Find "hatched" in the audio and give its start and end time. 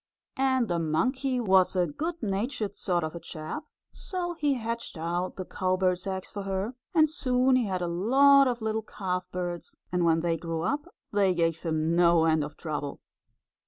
4.55-4.97